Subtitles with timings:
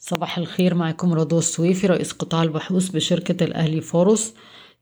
[0.00, 4.34] صباح الخير معكم رضوى السويفي رئيس قطاع البحوث بشركة الأهلي فاروس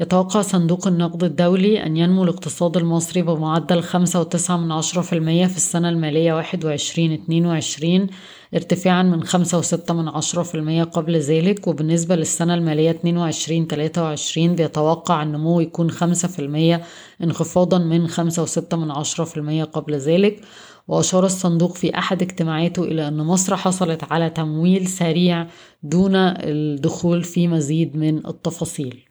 [0.00, 5.46] يتوقع صندوق النقد الدولي أن ينمو الاقتصاد المصري بمعدل خمسة وتسعة من عشرة في المية
[5.46, 8.06] في السنة المالية واحد وعشرين اتنين وعشرين
[8.54, 11.66] ارتفاعا من خمسة وستة من عشرة في المية قبل ذلك.
[11.66, 16.82] وبالنسبة للسنة المالية اتنين وعشرين تلاتة وعشرين بيتوقع النمو يكون خمسة في المية
[17.22, 20.40] انخفاضا من خمسة وستة من عشرة في المية قبل ذلك.
[20.88, 25.46] وأشار الصندوق في أحد اجتماعاته إلى أن مصر حصلت على تمويل سريع
[25.82, 29.04] دون الدخول في مزيد من التفاصيل.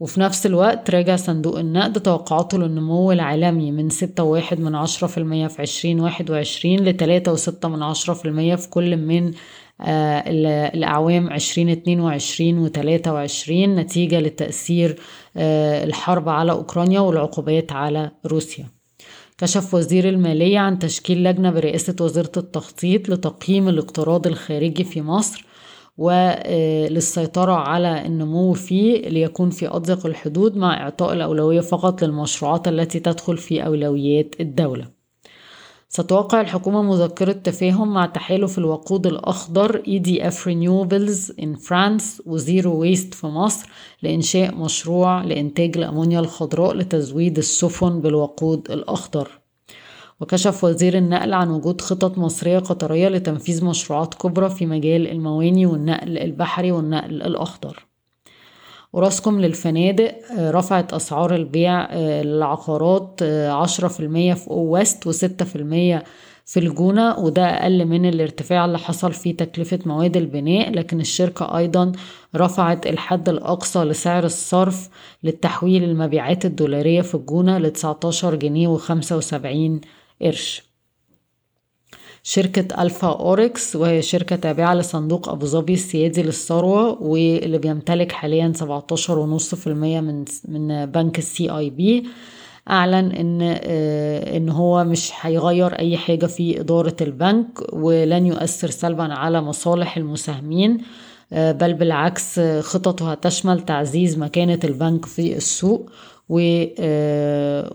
[0.00, 5.18] وفي نفس الوقت راجع صندوق النقد توقعاته للنمو العالمي من ستة واحد من عشرة في
[5.18, 9.32] المية في عشرين واحد وعشرين لتلاتة وستة من عشرة في المية في كل من
[9.80, 10.24] آه
[10.74, 15.00] الأعوام عشرين اتنين وعشرين وتلاتة وعشرين نتيجة لتأثير
[15.36, 18.79] آه الحرب على أوكرانيا والعقوبات على روسيا.
[19.40, 25.44] كشف وزير المالية عن تشكيل لجنة برئاسة وزارة التخطيط لتقييم الاقتراض الخارجي في مصر
[25.98, 33.38] وللسيطرة على النمو فيه ليكون في أضيق الحدود مع إعطاء الأولوية فقط للمشروعات التي تدخل
[33.38, 34.99] في أولويات الدولة.
[35.92, 43.26] ستوقع الحكومة مذكرة تفاهم مع تحالف الوقود الأخضر EDF Renewables in France وزيرو ويست في
[43.26, 43.68] مصر
[44.02, 49.28] لإنشاء مشروع لإنتاج الأمونيا الخضراء لتزويد السفن بالوقود الأخضر.
[50.20, 56.18] وكشف وزير النقل عن وجود خطط مصرية قطرية لتنفيذ مشروعات كبرى في مجال المواني والنقل
[56.18, 57.89] البحري والنقل الأخضر.
[58.92, 63.22] وراسكم للفنادق رفعت أسعار البيع للعقارات
[63.62, 66.04] عشرة في المية في أو ويست وستة في المية
[66.46, 71.92] في الجونة وده أقل من الارتفاع اللي حصل في تكلفة مواد البناء لكن الشركة أيضا
[72.36, 74.88] رفعت الحد الأقصى لسعر الصرف
[75.22, 79.80] للتحويل المبيعات الدولارية في الجونة لتسعتاشر جنيه وخمسة وسبعين
[80.22, 80.69] قرش.
[82.22, 89.68] شركة Alpha Oryx وهي شركة تابعة لصندوق أبو ظبي السيادي للثروة واللي بيمتلك حاليا 17.5%
[89.68, 92.06] من من بنك ال CIB
[92.70, 93.42] أعلن إن
[94.36, 100.78] إن هو مش هيغير أي حاجة في إدارة البنك ولن يؤثر سلبا على مصالح المساهمين.
[101.32, 105.90] بل بالعكس خططه هتشمل تعزيز مكانة البنك في السوق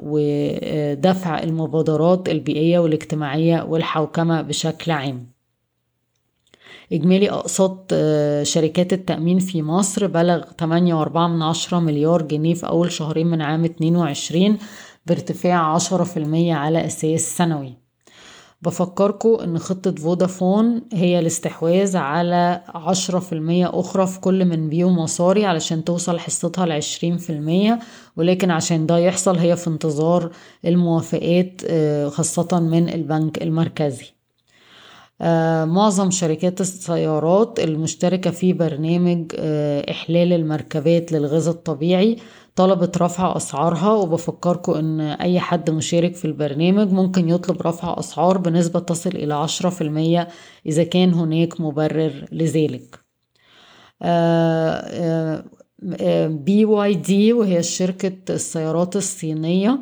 [0.04, 5.36] ودفع المبادرات البيئية والاجتماعية والحوكمة بشكل عام.
[6.94, 7.94] إجمالي أقساط
[8.44, 14.58] شركات التأمين في مصر بلغ 8.4 مليار جنيه في أول شهرين من عام 22
[15.06, 17.85] بارتفاع 10% على أساس سنوي.
[18.66, 24.90] بفكركم إن خطة فودافون هي الاستحواذ على عشرة في المية أخرى في كل من بيو
[24.90, 27.80] مصاري علشان توصل حصتها لعشرين في المية
[28.18, 30.32] ولكن عشان ده يحصل هي في انتظار
[30.66, 31.62] الموافقات
[32.12, 34.15] خاصة من البنك المركزي.
[35.66, 39.32] معظم شركات السيارات المشتركة في برنامج
[39.90, 42.18] إحلال المركبات للغاز الطبيعي
[42.56, 48.80] طلبت رفع أسعارها وبفكركم إن أي حد مشارك في البرنامج ممكن يطلب رفع أسعار بنسبة
[48.80, 50.28] تصل إلى عشرة في المية
[50.66, 53.00] إذا كان هناك مبرر لذلك.
[56.46, 59.80] BYD وهي شركة السيارات الصينية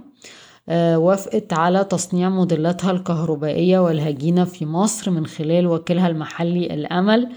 [0.72, 7.30] وافقت على تصنيع موديلاتها الكهربائية والهجينة في مصر من خلال وكيلها المحلي الأمل.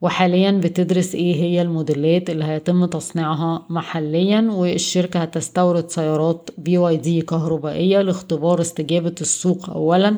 [0.00, 8.60] وحاليا بتدرس إيه هي الموديلات اللي هيتم تصنيعها محليا والشركة هتستورد سيارات BYD كهربائية لاختبار
[8.60, 10.16] استجابة السوق اولا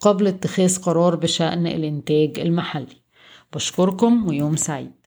[0.00, 2.96] قبل اتخاذ قرار بشأن الإنتاج المحلي.
[3.54, 4.90] بشكركم ويوم سعيد.